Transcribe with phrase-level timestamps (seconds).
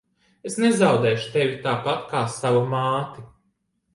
[0.51, 3.29] Es nezaudēšu tevi tāpat kā savu māti.